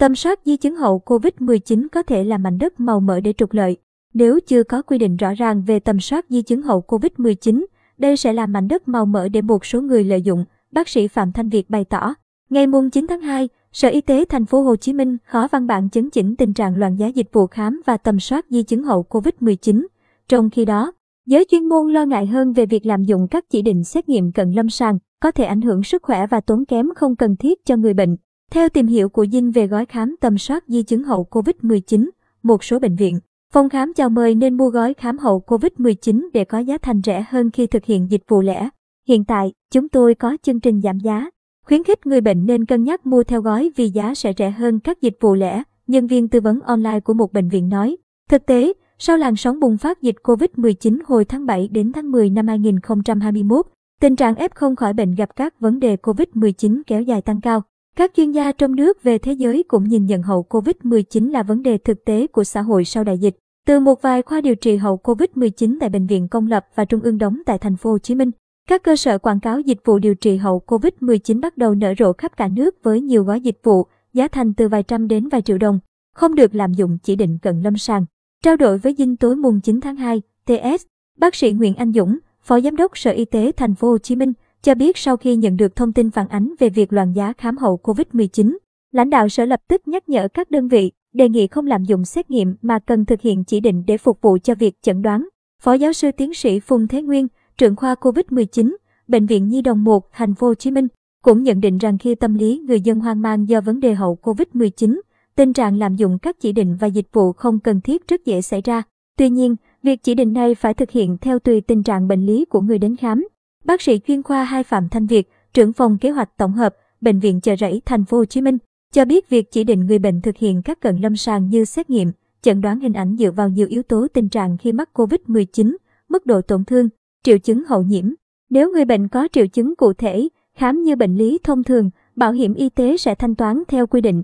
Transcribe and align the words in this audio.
Tầm 0.00 0.14
soát 0.14 0.40
di 0.44 0.56
chứng 0.56 0.76
hậu 0.76 1.02
COVID-19 1.06 1.86
có 1.92 2.02
thể 2.02 2.24
là 2.24 2.38
mảnh 2.38 2.58
đất 2.58 2.80
màu 2.80 3.00
mỡ 3.00 3.20
để 3.20 3.32
trục 3.32 3.52
lợi. 3.52 3.76
Nếu 4.14 4.40
chưa 4.46 4.62
có 4.62 4.82
quy 4.82 4.98
định 4.98 5.16
rõ 5.16 5.34
ràng 5.34 5.62
về 5.66 5.80
tầm 5.80 6.00
soát 6.00 6.26
di 6.28 6.42
chứng 6.42 6.62
hậu 6.62 6.84
COVID-19, 6.86 7.64
đây 7.98 8.16
sẽ 8.16 8.32
là 8.32 8.46
mảnh 8.46 8.68
đất 8.68 8.88
màu 8.88 9.06
mỡ 9.06 9.28
để 9.28 9.42
một 9.42 9.64
số 9.64 9.80
người 9.80 10.04
lợi 10.04 10.22
dụng, 10.22 10.44
bác 10.72 10.88
sĩ 10.88 11.08
Phạm 11.08 11.32
Thanh 11.32 11.48
Việt 11.48 11.70
bày 11.70 11.84
tỏ. 11.84 12.14
Ngày 12.50 12.66
9 12.92 13.06
tháng 13.06 13.20
2, 13.20 13.48
Sở 13.72 13.88
Y 13.88 14.00
tế 14.00 14.24
thành 14.28 14.46
phố 14.46 14.62
Hồ 14.62 14.76
Chí 14.76 14.92
Minh 14.92 15.16
khó 15.24 15.48
văn 15.52 15.66
bản 15.66 15.90
chấn 15.90 16.10
chỉnh 16.10 16.36
tình 16.36 16.54
trạng 16.54 16.76
loạn 16.76 16.96
giá 16.96 17.06
dịch 17.06 17.28
vụ 17.32 17.46
khám 17.46 17.82
và 17.86 17.96
tầm 17.96 18.20
soát 18.20 18.46
di 18.50 18.62
chứng 18.62 18.82
hậu 18.82 19.06
COVID-19. 19.08 19.86
Trong 20.28 20.50
khi 20.50 20.64
đó, 20.64 20.92
giới 21.26 21.44
chuyên 21.50 21.64
môn 21.64 21.92
lo 21.92 22.04
ngại 22.04 22.26
hơn 22.26 22.52
về 22.52 22.66
việc 22.66 22.86
lạm 22.86 23.04
dụng 23.04 23.28
các 23.30 23.44
chỉ 23.50 23.62
định 23.62 23.84
xét 23.84 24.08
nghiệm 24.08 24.32
cận 24.32 24.52
lâm 24.52 24.70
sàng 24.70 24.98
có 25.20 25.30
thể 25.30 25.44
ảnh 25.44 25.60
hưởng 25.60 25.82
sức 25.82 26.02
khỏe 26.02 26.26
và 26.26 26.40
tốn 26.40 26.64
kém 26.64 26.86
không 26.96 27.16
cần 27.16 27.36
thiết 27.36 27.64
cho 27.64 27.76
người 27.76 27.94
bệnh. 27.94 28.16
Theo 28.50 28.68
tìm 28.68 28.86
hiểu 28.86 29.08
của 29.08 29.26
Dinh 29.26 29.50
về 29.50 29.66
gói 29.66 29.86
khám 29.86 30.16
tầm 30.20 30.38
soát 30.38 30.64
di 30.68 30.82
chứng 30.82 31.04
hậu 31.04 31.26
COVID-19, 31.30 32.08
một 32.42 32.64
số 32.64 32.78
bệnh 32.78 32.96
viện, 32.96 33.20
phòng 33.52 33.68
khám 33.68 33.92
chào 33.94 34.10
mời 34.10 34.34
nên 34.34 34.56
mua 34.56 34.68
gói 34.68 34.94
khám 34.94 35.18
hậu 35.18 35.42
COVID-19 35.46 36.28
để 36.32 36.44
có 36.44 36.58
giá 36.58 36.78
thành 36.78 37.00
rẻ 37.04 37.24
hơn 37.28 37.50
khi 37.50 37.66
thực 37.66 37.84
hiện 37.84 38.10
dịch 38.10 38.22
vụ 38.28 38.40
lẻ. 38.40 38.68
Hiện 39.08 39.24
tại, 39.24 39.52
chúng 39.72 39.88
tôi 39.88 40.14
có 40.14 40.36
chương 40.42 40.60
trình 40.60 40.80
giảm 40.80 40.98
giá. 40.98 41.30
Khuyến 41.66 41.84
khích 41.84 42.06
người 42.06 42.20
bệnh 42.20 42.46
nên 42.46 42.64
cân 42.64 42.84
nhắc 42.84 43.06
mua 43.06 43.22
theo 43.22 43.42
gói 43.42 43.70
vì 43.76 43.88
giá 43.88 44.14
sẽ 44.14 44.32
rẻ 44.38 44.50
hơn 44.50 44.80
các 44.80 45.00
dịch 45.00 45.16
vụ 45.20 45.34
lẻ, 45.34 45.62
nhân 45.86 46.06
viên 46.06 46.28
tư 46.28 46.40
vấn 46.40 46.60
online 46.60 47.00
của 47.00 47.14
một 47.14 47.32
bệnh 47.32 47.48
viện 47.48 47.68
nói. 47.68 47.96
Thực 48.30 48.46
tế, 48.46 48.72
sau 48.98 49.16
làn 49.16 49.36
sóng 49.36 49.60
bùng 49.60 49.76
phát 49.76 50.02
dịch 50.02 50.16
COVID-19 50.22 50.98
hồi 51.06 51.24
tháng 51.24 51.46
7 51.46 51.68
đến 51.68 51.92
tháng 51.92 52.10
10 52.10 52.30
năm 52.30 52.46
2021, 52.46 53.66
tình 54.00 54.16
trạng 54.16 54.34
F0 54.34 54.74
khỏi 54.74 54.92
bệnh 54.92 55.14
gặp 55.14 55.36
các 55.36 55.60
vấn 55.60 55.80
đề 55.80 55.96
COVID-19 55.96 56.82
kéo 56.86 57.02
dài 57.02 57.22
tăng 57.22 57.40
cao. 57.40 57.62
Các 57.96 58.12
chuyên 58.16 58.30
gia 58.30 58.52
trong 58.52 58.76
nước 58.76 59.02
về 59.02 59.18
thế 59.18 59.32
giới 59.32 59.62
cũng 59.62 59.84
nhìn 59.84 60.06
nhận 60.06 60.22
hậu 60.22 60.46
COVID-19 60.48 61.30
là 61.30 61.42
vấn 61.42 61.62
đề 61.62 61.78
thực 61.78 62.04
tế 62.04 62.26
của 62.26 62.44
xã 62.44 62.62
hội 62.62 62.84
sau 62.84 63.04
đại 63.04 63.18
dịch. 63.18 63.36
Từ 63.66 63.80
một 63.80 64.02
vài 64.02 64.22
khoa 64.22 64.40
điều 64.40 64.54
trị 64.54 64.76
hậu 64.76 65.00
COVID-19 65.04 65.76
tại 65.80 65.88
bệnh 65.88 66.06
viện 66.06 66.28
công 66.28 66.46
lập 66.46 66.66
và 66.74 66.84
trung 66.84 67.00
ương 67.00 67.18
đóng 67.18 67.38
tại 67.46 67.58
thành 67.58 67.76
phố 67.76 67.90
Hồ 67.90 67.98
Chí 67.98 68.14
Minh, 68.14 68.30
các 68.68 68.82
cơ 68.82 68.96
sở 68.96 69.18
quảng 69.18 69.40
cáo 69.40 69.60
dịch 69.60 69.78
vụ 69.84 69.98
điều 69.98 70.14
trị 70.14 70.36
hậu 70.36 70.62
COVID-19 70.66 71.40
bắt 71.40 71.58
đầu 71.58 71.74
nở 71.74 71.94
rộ 71.98 72.12
khắp 72.12 72.36
cả 72.36 72.48
nước 72.48 72.82
với 72.82 73.00
nhiều 73.00 73.24
gói 73.24 73.40
dịch 73.40 73.58
vụ, 73.62 73.86
giá 74.12 74.28
thành 74.28 74.54
từ 74.54 74.68
vài 74.68 74.82
trăm 74.82 75.08
đến 75.08 75.28
vài 75.28 75.42
triệu 75.42 75.58
đồng, 75.58 75.78
không 76.14 76.34
được 76.34 76.54
lạm 76.54 76.72
dụng 76.72 76.98
chỉ 77.02 77.16
định 77.16 77.38
cận 77.42 77.60
lâm 77.60 77.76
sàng. 77.76 78.04
Trao 78.44 78.56
đổi 78.56 78.78
với 78.78 78.94
Dinh 78.98 79.16
tối 79.16 79.36
mùng 79.36 79.60
9 79.60 79.80
tháng 79.80 79.96
2, 79.96 80.22
TS, 80.44 80.86
bác 81.18 81.34
sĩ 81.34 81.52
Nguyễn 81.52 81.74
Anh 81.74 81.92
Dũng, 81.92 82.18
Phó 82.42 82.60
Giám 82.60 82.76
đốc 82.76 82.98
Sở 82.98 83.10
Y 83.10 83.24
tế 83.24 83.52
Thành 83.56 83.74
phố 83.74 83.90
Hồ 83.90 83.98
Chí 83.98 84.16
Minh, 84.16 84.32
cho 84.62 84.74
biết 84.74 84.98
sau 84.98 85.16
khi 85.16 85.36
nhận 85.36 85.56
được 85.56 85.76
thông 85.76 85.92
tin 85.92 86.10
phản 86.10 86.28
ánh 86.28 86.54
về 86.58 86.68
việc 86.68 86.92
loạn 86.92 87.12
giá 87.12 87.32
khám 87.38 87.56
hậu 87.56 87.80
COVID-19, 87.82 88.56
lãnh 88.92 89.10
đạo 89.10 89.28
sở 89.28 89.44
lập 89.44 89.60
tức 89.68 89.88
nhắc 89.88 90.08
nhở 90.08 90.28
các 90.28 90.50
đơn 90.50 90.68
vị, 90.68 90.92
đề 91.12 91.28
nghị 91.28 91.46
không 91.46 91.66
lạm 91.66 91.84
dụng 91.84 92.04
xét 92.04 92.30
nghiệm 92.30 92.56
mà 92.62 92.78
cần 92.78 93.04
thực 93.04 93.20
hiện 93.20 93.44
chỉ 93.44 93.60
định 93.60 93.82
để 93.86 93.98
phục 93.98 94.20
vụ 94.20 94.38
cho 94.42 94.54
việc 94.54 94.82
chẩn 94.82 95.02
đoán. 95.02 95.28
Phó 95.62 95.72
giáo 95.72 95.92
sư 95.92 96.10
tiến 96.16 96.34
sĩ 96.34 96.60
Phùng 96.60 96.88
Thế 96.88 97.02
Nguyên, 97.02 97.26
trưởng 97.58 97.76
khoa 97.76 97.94
COVID-19, 97.94 98.76
Bệnh 99.08 99.26
viện 99.26 99.48
Nhi 99.48 99.62
đồng 99.62 99.84
1, 99.84 100.12
Thành 100.12 100.34
phố 100.34 100.46
Hồ 100.46 100.54
Chí 100.54 100.70
Minh, 100.70 100.88
cũng 101.24 101.42
nhận 101.42 101.60
định 101.60 101.78
rằng 101.78 101.98
khi 101.98 102.14
tâm 102.14 102.34
lý 102.34 102.58
người 102.66 102.80
dân 102.80 103.00
hoang 103.00 103.20
mang 103.20 103.48
do 103.48 103.60
vấn 103.60 103.80
đề 103.80 103.94
hậu 103.94 104.18
COVID-19, 104.22 105.00
tình 105.36 105.52
trạng 105.52 105.78
lạm 105.78 105.96
dụng 105.96 106.18
các 106.18 106.40
chỉ 106.40 106.52
định 106.52 106.76
và 106.80 106.86
dịch 106.86 107.06
vụ 107.12 107.32
không 107.32 107.58
cần 107.58 107.80
thiết 107.80 108.08
rất 108.08 108.24
dễ 108.24 108.40
xảy 108.40 108.60
ra. 108.64 108.82
Tuy 109.18 109.30
nhiên, 109.30 109.56
việc 109.82 110.02
chỉ 110.02 110.14
định 110.14 110.32
này 110.32 110.54
phải 110.54 110.74
thực 110.74 110.90
hiện 110.90 111.16
theo 111.20 111.38
tùy 111.38 111.60
tình 111.60 111.82
trạng 111.82 112.08
bệnh 112.08 112.26
lý 112.26 112.44
của 112.44 112.60
người 112.60 112.78
đến 112.78 112.96
khám. 112.96 113.28
Bác 113.64 113.82
sĩ 113.82 114.00
chuyên 114.06 114.22
khoa 114.22 114.44
2 114.44 114.64
Phạm 114.64 114.88
Thanh 114.88 115.06
Việt, 115.06 115.30
trưởng 115.54 115.72
phòng 115.72 115.98
kế 115.98 116.10
hoạch 116.10 116.36
tổng 116.36 116.52
hợp, 116.52 116.76
bệnh 117.00 117.20
viện 117.20 117.40
Chợ 117.40 117.56
Rẫy, 117.56 117.82
Thành 117.84 118.04
phố 118.04 118.16
Hồ 118.16 118.24
Chí 118.24 118.40
Minh, 118.40 118.58
cho 118.92 119.04
biết 119.04 119.28
việc 119.28 119.52
chỉ 119.52 119.64
định 119.64 119.86
người 119.86 119.98
bệnh 119.98 120.20
thực 120.20 120.36
hiện 120.36 120.62
các 120.62 120.80
cận 120.80 120.96
lâm 120.96 121.16
sàng 121.16 121.48
như 121.48 121.64
xét 121.64 121.90
nghiệm, 121.90 122.12
chẩn 122.42 122.60
đoán 122.60 122.80
hình 122.80 122.92
ảnh 122.92 123.16
dựa 123.18 123.30
vào 123.30 123.48
nhiều 123.48 123.66
yếu 123.66 123.82
tố 123.82 124.06
tình 124.12 124.28
trạng 124.28 124.58
khi 124.58 124.72
mắc 124.72 124.90
COVID-19, 124.94 125.76
mức 126.08 126.26
độ 126.26 126.40
tổn 126.40 126.64
thương, 126.64 126.88
triệu 127.22 127.38
chứng 127.38 127.64
hậu 127.64 127.82
nhiễm. 127.82 128.12
Nếu 128.50 128.72
người 128.72 128.84
bệnh 128.84 129.08
có 129.08 129.28
triệu 129.32 129.46
chứng 129.46 129.76
cụ 129.76 129.92
thể, 129.92 130.28
khám 130.56 130.82
như 130.82 130.96
bệnh 130.96 131.16
lý 131.16 131.38
thông 131.42 131.64
thường, 131.64 131.90
bảo 132.16 132.32
hiểm 132.32 132.54
y 132.54 132.68
tế 132.68 132.96
sẽ 132.96 133.14
thanh 133.14 133.34
toán 133.34 133.62
theo 133.68 133.86
quy 133.86 134.00
định. 134.00 134.22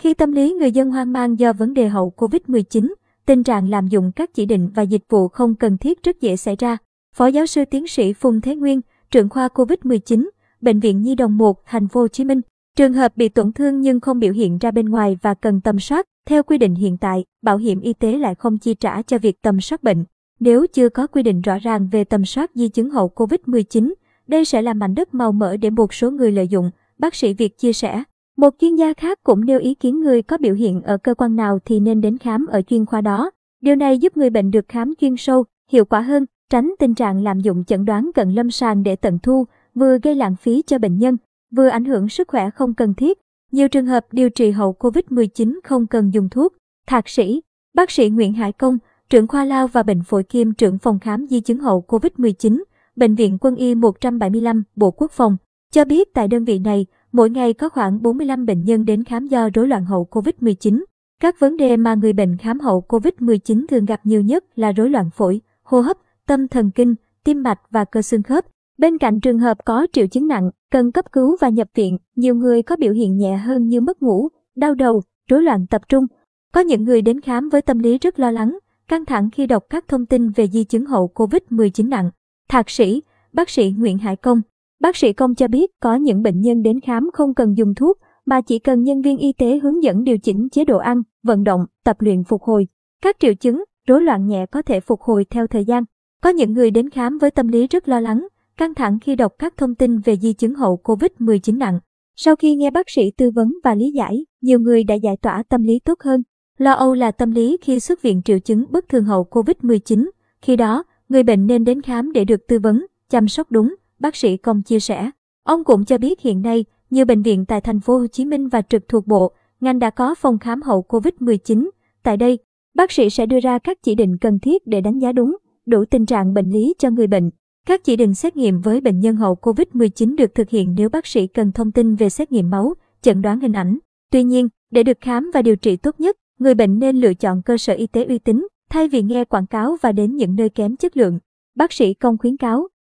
Khi 0.00 0.14
tâm 0.14 0.32
lý 0.32 0.52
người 0.52 0.72
dân 0.72 0.90
hoang 0.90 1.12
mang 1.12 1.38
do 1.38 1.52
vấn 1.52 1.74
đề 1.74 1.88
hậu 1.88 2.12
COVID-19, 2.16 2.92
tình 3.26 3.42
trạng 3.42 3.70
lạm 3.70 3.88
dụng 3.88 4.12
các 4.16 4.34
chỉ 4.34 4.46
định 4.46 4.70
và 4.74 4.82
dịch 4.82 5.02
vụ 5.08 5.28
không 5.28 5.54
cần 5.54 5.78
thiết 5.78 6.02
rất 6.02 6.20
dễ 6.20 6.36
xảy 6.36 6.56
ra. 6.56 6.76
Phó 7.18 7.26
giáo 7.26 7.46
sư 7.46 7.64
tiến 7.64 7.86
sĩ 7.86 8.12
Phùng 8.12 8.40
Thế 8.40 8.56
Nguyên, 8.56 8.80
trưởng 9.10 9.28
khoa 9.28 9.48
COVID-19, 9.54 10.28
Bệnh 10.60 10.80
viện 10.80 11.02
Nhi 11.02 11.14
đồng 11.14 11.38
1, 11.38 11.66
Thành 11.66 11.88
phố 11.88 12.00
Hồ 12.00 12.08
Chí 12.08 12.24
Minh. 12.24 12.40
Trường 12.76 12.92
hợp 12.92 13.16
bị 13.16 13.28
tổn 13.28 13.52
thương 13.52 13.80
nhưng 13.80 14.00
không 14.00 14.18
biểu 14.18 14.32
hiện 14.32 14.58
ra 14.58 14.70
bên 14.70 14.88
ngoài 14.88 15.18
và 15.22 15.34
cần 15.34 15.60
tầm 15.60 15.80
soát, 15.80 16.06
theo 16.26 16.42
quy 16.42 16.58
định 16.58 16.74
hiện 16.74 16.96
tại, 16.96 17.24
bảo 17.42 17.56
hiểm 17.56 17.80
y 17.80 17.92
tế 17.92 18.18
lại 18.18 18.34
không 18.34 18.58
chi 18.58 18.74
trả 18.74 19.02
cho 19.02 19.18
việc 19.18 19.42
tầm 19.42 19.60
soát 19.60 19.82
bệnh. 19.82 20.04
Nếu 20.40 20.66
chưa 20.66 20.88
có 20.88 21.06
quy 21.06 21.22
định 21.22 21.40
rõ 21.40 21.58
ràng 21.58 21.88
về 21.92 22.04
tầm 22.04 22.24
soát 22.24 22.50
di 22.54 22.68
chứng 22.68 22.90
hậu 22.90 23.10
COVID-19, 23.14 23.92
đây 24.26 24.44
sẽ 24.44 24.62
là 24.62 24.74
mảnh 24.74 24.94
đất 24.94 25.14
màu 25.14 25.32
mỡ 25.32 25.56
để 25.56 25.70
một 25.70 25.94
số 25.94 26.10
người 26.10 26.32
lợi 26.32 26.48
dụng, 26.48 26.70
bác 26.98 27.14
sĩ 27.14 27.34
Việt 27.34 27.58
chia 27.58 27.72
sẻ. 27.72 28.02
Một 28.36 28.54
chuyên 28.60 28.76
gia 28.76 28.92
khác 28.92 29.18
cũng 29.22 29.44
nêu 29.44 29.58
ý 29.58 29.74
kiến 29.74 30.00
người 30.00 30.22
có 30.22 30.38
biểu 30.38 30.54
hiện 30.54 30.82
ở 30.82 30.96
cơ 30.96 31.14
quan 31.14 31.36
nào 31.36 31.58
thì 31.64 31.80
nên 31.80 32.00
đến 32.00 32.18
khám 32.18 32.46
ở 32.46 32.62
chuyên 32.62 32.86
khoa 32.86 33.00
đó. 33.00 33.30
Điều 33.60 33.76
này 33.76 33.98
giúp 33.98 34.16
người 34.16 34.30
bệnh 34.30 34.50
được 34.50 34.68
khám 34.68 34.94
chuyên 35.00 35.16
sâu, 35.16 35.44
hiệu 35.70 35.84
quả 35.84 36.00
hơn, 36.00 36.26
tránh 36.50 36.74
tình 36.78 36.94
trạng 36.94 37.22
lạm 37.22 37.40
dụng 37.40 37.64
chẩn 37.64 37.84
đoán 37.84 38.10
cận 38.14 38.30
lâm 38.30 38.50
sàng 38.50 38.82
để 38.82 38.96
tận 38.96 39.18
thu, 39.22 39.46
vừa 39.74 39.98
gây 40.02 40.14
lãng 40.14 40.36
phí 40.36 40.62
cho 40.66 40.78
bệnh 40.78 40.98
nhân, 40.98 41.16
vừa 41.56 41.68
ảnh 41.68 41.84
hưởng 41.84 42.08
sức 42.08 42.28
khỏe 42.28 42.50
không 42.50 42.74
cần 42.74 42.94
thiết. 42.94 43.18
Nhiều 43.52 43.68
trường 43.68 43.86
hợp 43.86 44.06
điều 44.12 44.30
trị 44.30 44.50
hậu 44.50 44.76
COVID-19 44.78 45.58
không 45.64 45.86
cần 45.86 46.14
dùng 46.14 46.28
thuốc. 46.28 46.52
Thạc 46.86 47.08
sĩ, 47.08 47.42
bác 47.74 47.90
sĩ 47.90 48.08
Nguyễn 48.08 48.32
Hải 48.32 48.52
Công, 48.52 48.78
trưởng 49.10 49.26
khoa 49.26 49.44
lao 49.44 49.68
và 49.68 49.82
bệnh 49.82 50.02
phổi 50.02 50.22
kiêm 50.22 50.52
trưởng 50.52 50.78
phòng 50.78 50.98
khám 50.98 51.26
di 51.26 51.40
chứng 51.40 51.58
hậu 51.58 51.84
COVID-19, 51.88 52.62
Bệnh 52.96 53.14
viện 53.14 53.38
Quân 53.40 53.56
y 53.56 53.74
175, 53.74 54.62
Bộ 54.76 54.90
Quốc 54.90 55.12
phòng, 55.12 55.36
cho 55.72 55.84
biết 55.84 56.14
tại 56.14 56.28
đơn 56.28 56.44
vị 56.44 56.58
này, 56.58 56.86
mỗi 57.12 57.30
ngày 57.30 57.52
có 57.52 57.68
khoảng 57.68 58.02
45 58.02 58.46
bệnh 58.46 58.64
nhân 58.64 58.84
đến 58.84 59.04
khám 59.04 59.26
do 59.26 59.48
rối 59.54 59.68
loạn 59.68 59.84
hậu 59.84 60.08
COVID-19. 60.10 60.84
Các 61.20 61.40
vấn 61.40 61.56
đề 61.56 61.76
mà 61.76 61.94
người 61.94 62.12
bệnh 62.12 62.36
khám 62.36 62.60
hậu 62.60 62.84
COVID-19 62.88 63.66
thường 63.68 63.84
gặp 63.84 64.00
nhiều 64.04 64.20
nhất 64.22 64.44
là 64.56 64.72
rối 64.72 64.90
loạn 64.90 65.10
phổi, 65.10 65.40
hô 65.62 65.80
hấp, 65.80 65.96
tâm 66.28 66.48
thần 66.48 66.70
kinh, 66.70 66.94
tim 67.24 67.42
mạch 67.42 67.60
và 67.70 67.84
cơ 67.84 68.02
xương 68.02 68.22
khớp. 68.22 68.44
Bên 68.78 68.98
cạnh 68.98 69.20
trường 69.20 69.38
hợp 69.38 69.64
có 69.64 69.86
triệu 69.92 70.06
chứng 70.06 70.28
nặng, 70.28 70.50
cần 70.70 70.92
cấp 70.92 71.12
cứu 71.12 71.36
và 71.40 71.48
nhập 71.48 71.68
viện, 71.74 71.98
nhiều 72.16 72.34
người 72.34 72.62
có 72.62 72.76
biểu 72.76 72.92
hiện 72.92 73.16
nhẹ 73.16 73.36
hơn 73.36 73.68
như 73.68 73.80
mất 73.80 74.02
ngủ, 74.02 74.28
đau 74.56 74.74
đầu, 74.74 75.02
rối 75.30 75.42
loạn 75.42 75.66
tập 75.66 75.82
trung. 75.88 76.06
Có 76.52 76.60
những 76.60 76.84
người 76.84 77.02
đến 77.02 77.20
khám 77.20 77.48
với 77.48 77.62
tâm 77.62 77.78
lý 77.78 77.98
rất 77.98 78.18
lo 78.18 78.30
lắng, 78.30 78.58
căng 78.88 79.04
thẳng 79.04 79.30
khi 79.30 79.46
đọc 79.46 79.64
các 79.70 79.88
thông 79.88 80.06
tin 80.06 80.30
về 80.30 80.46
di 80.46 80.64
chứng 80.64 80.84
hậu 80.84 81.10
COVID-19 81.14 81.88
nặng. 81.88 82.10
Thạc 82.48 82.70
sĩ, 82.70 83.02
bác 83.32 83.50
sĩ 83.50 83.74
Nguyễn 83.78 83.98
Hải 83.98 84.16
Công, 84.16 84.40
bác 84.80 84.96
sĩ 84.96 85.12
Công 85.12 85.34
cho 85.34 85.48
biết 85.48 85.70
có 85.80 85.94
những 85.94 86.22
bệnh 86.22 86.40
nhân 86.40 86.62
đến 86.62 86.80
khám 86.80 87.10
không 87.12 87.34
cần 87.34 87.56
dùng 87.56 87.74
thuốc 87.74 87.98
mà 88.26 88.40
chỉ 88.40 88.58
cần 88.58 88.82
nhân 88.82 89.02
viên 89.02 89.18
y 89.18 89.32
tế 89.32 89.58
hướng 89.58 89.82
dẫn 89.82 90.04
điều 90.04 90.18
chỉnh 90.18 90.48
chế 90.52 90.64
độ 90.64 90.78
ăn, 90.78 91.02
vận 91.22 91.44
động, 91.44 91.66
tập 91.84 91.96
luyện 92.00 92.24
phục 92.24 92.42
hồi. 92.42 92.68
Các 93.02 93.16
triệu 93.20 93.34
chứng, 93.34 93.64
rối 93.88 94.02
loạn 94.02 94.26
nhẹ 94.26 94.46
có 94.46 94.62
thể 94.62 94.80
phục 94.80 95.00
hồi 95.00 95.24
theo 95.30 95.46
thời 95.46 95.64
gian. 95.64 95.84
Có 96.22 96.30
những 96.30 96.52
người 96.52 96.70
đến 96.70 96.90
khám 96.90 97.18
với 97.18 97.30
tâm 97.30 97.48
lý 97.48 97.66
rất 97.66 97.88
lo 97.88 98.00
lắng, 98.00 98.26
căng 98.56 98.74
thẳng 98.74 98.98
khi 99.00 99.16
đọc 99.16 99.32
các 99.38 99.56
thông 99.56 99.74
tin 99.74 99.98
về 99.98 100.16
di 100.16 100.32
chứng 100.32 100.54
hậu 100.54 100.80
COVID-19 100.84 101.58
nặng. 101.58 101.80
Sau 102.16 102.36
khi 102.36 102.54
nghe 102.54 102.70
bác 102.70 102.90
sĩ 102.90 103.10
tư 103.16 103.30
vấn 103.30 103.52
và 103.64 103.74
lý 103.74 103.90
giải, 103.90 104.26
nhiều 104.40 104.60
người 104.60 104.84
đã 104.84 104.94
giải 104.94 105.16
tỏa 105.16 105.42
tâm 105.48 105.62
lý 105.62 105.78
tốt 105.78 106.00
hơn. 106.00 106.22
Lo 106.58 106.72
âu 106.72 106.94
là 106.94 107.10
tâm 107.10 107.30
lý 107.30 107.56
khi 107.60 107.80
xuất 107.80 108.02
viện 108.02 108.22
triệu 108.24 108.38
chứng 108.38 108.64
bất 108.70 108.88
thường 108.88 109.04
hậu 109.04 109.26
COVID-19. 109.30 110.10
Khi 110.42 110.56
đó, 110.56 110.84
người 111.08 111.22
bệnh 111.22 111.46
nên 111.46 111.64
đến 111.64 111.82
khám 111.82 112.12
để 112.12 112.24
được 112.24 112.46
tư 112.48 112.58
vấn, 112.58 112.86
chăm 113.10 113.28
sóc 113.28 113.50
đúng, 113.50 113.74
bác 113.98 114.16
sĩ 114.16 114.36
Công 114.36 114.62
chia 114.62 114.80
sẻ. 114.80 115.10
Ông 115.44 115.64
cũng 115.64 115.84
cho 115.84 115.98
biết 115.98 116.20
hiện 116.20 116.42
nay, 116.42 116.64
nhiều 116.90 117.04
bệnh 117.04 117.22
viện 117.22 117.44
tại 117.44 117.60
thành 117.60 117.80
phố 117.80 117.98
Hồ 117.98 118.06
Chí 118.06 118.24
Minh 118.24 118.48
và 118.48 118.62
trực 118.62 118.88
thuộc 118.88 119.06
bộ, 119.06 119.32
ngành 119.60 119.78
đã 119.78 119.90
có 119.90 120.14
phòng 120.14 120.38
khám 120.38 120.62
hậu 120.62 120.84
COVID-19. 120.88 121.68
Tại 122.02 122.16
đây, 122.16 122.38
bác 122.74 122.92
sĩ 122.92 123.10
sẽ 123.10 123.26
đưa 123.26 123.40
ra 123.40 123.58
các 123.58 123.78
chỉ 123.82 123.94
định 123.94 124.16
cần 124.20 124.38
thiết 124.38 124.66
để 124.66 124.80
đánh 124.80 124.98
giá 124.98 125.12
đúng, 125.12 125.36
đủ 125.68 125.84
tình 125.84 126.06
trạng 126.06 126.34
bệnh 126.34 126.50
lý 126.50 126.74
cho 126.78 126.90
người 126.90 127.06
bệnh. 127.06 127.30
Các 127.66 127.84
chỉ 127.84 127.96
định 127.96 128.14
xét 128.14 128.36
nghiệm 128.36 128.60
với 128.60 128.80
bệnh 128.80 129.00
nhân 129.00 129.16
hậu 129.16 129.34
COVID-19 129.34 130.16
được 130.16 130.34
thực 130.34 130.50
hiện 130.50 130.74
nếu 130.76 130.88
bác 130.88 131.06
sĩ 131.06 131.26
cần 131.26 131.52
thông 131.52 131.72
tin 131.72 131.94
về 131.94 132.08
xét 132.08 132.32
nghiệm 132.32 132.50
máu, 132.50 132.74
chẩn 133.02 133.22
đoán 133.22 133.40
hình 133.40 133.52
ảnh. 133.52 133.78
Tuy 134.12 134.22
nhiên, 134.22 134.48
để 134.70 134.82
được 134.82 134.98
khám 135.00 135.30
và 135.34 135.42
điều 135.42 135.56
trị 135.56 135.76
tốt 135.76 136.00
nhất, 136.00 136.16
người 136.38 136.54
bệnh 136.54 136.78
nên 136.78 136.96
lựa 136.96 137.14
chọn 137.14 137.42
cơ 137.42 137.58
sở 137.58 137.74
y 137.74 137.86
tế 137.86 138.04
uy 138.04 138.18
tín 138.18 138.46
thay 138.70 138.88
vì 138.88 139.02
nghe 139.02 139.24
quảng 139.24 139.46
cáo 139.46 139.76
và 139.82 139.92
đến 139.92 140.16
những 140.16 140.34
nơi 140.34 140.48
kém 140.48 140.76
chất 140.76 140.96
lượng. 140.96 141.18
Bác 141.56 141.72
sĩ 141.72 141.94
Công 141.94 142.18
khuyến 142.18 142.36
cáo, 142.36 142.68